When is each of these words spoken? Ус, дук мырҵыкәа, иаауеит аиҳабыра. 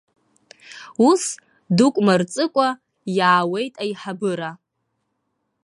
Ус, 1.09 1.23
дук 1.77 1.95
мырҵыкәа, 2.05 2.67
иаауеит 3.17 3.73
аиҳабыра. 3.83 4.51